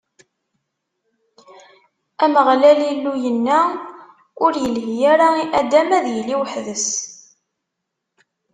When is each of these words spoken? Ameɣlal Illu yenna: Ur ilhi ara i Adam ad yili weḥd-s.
Ameɣlal 2.23 2.79
Illu 2.91 3.13
yenna: 3.23 3.59
Ur 4.43 4.53
ilhi 4.65 4.97
ara 5.13 5.27
i 5.43 5.45
Adam 5.59 5.89
ad 5.97 6.05
yili 6.13 6.35
weḥd-s. 6.39 6.87